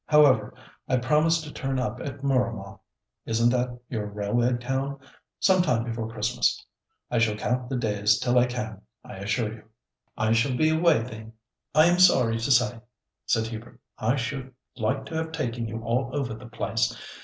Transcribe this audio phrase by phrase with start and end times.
[0.07, 0.55] However,
[0.87, 6.65] I promise to turn up at Mooramah—isn't that your railway town?—some time before Christmas.
[7.11, 9.65] I shall count the days till I can, I assure you."
[10.17, 11.33] "I shall be away then,
[11.75, 12.79] I am sorry to say,"
[13.27, 13.79] said Hubert.
[13.99, 16.97] "I should like to have taken you all over the old place.